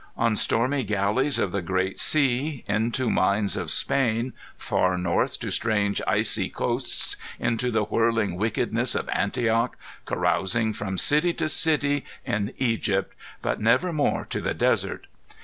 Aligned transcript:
On 0.17 0.35
stormy 0.35 0.83
galleys 0.83 1.37
of 1.37 1.51
the 1.51 1.61
great 1.61 1.99
sea, 1.99 2.63
into 2.67 3.07
mines 3.07 3.55
of 3.55 3.69
Spain, 3.69 4.33
far 4.57 4.97
north 4.97 5.39
to 5.41 5.51
strange 5.51 6.01
icy 6.07 6.49
coasts, 6.49 7.15
into 7.37 7.69
the 7.69 7.83
whirling 7.83 8.35
wickedness 8.35 8.95
of 8.95 9.07
Antioch, 9.09 9.77
carousing 10.05 10.73
from 10.73 10.97
city 10.97 11.33
to 11.33 11.47
city 11.47 12.03
in 12.25 12.51
Egypt, 12.57 13.13
but 13.43 13.61
never 13.61 13.93
more 13.93 14.25
to 14.25 14.41
the 14.41 14.55
desert! 14.55 15.05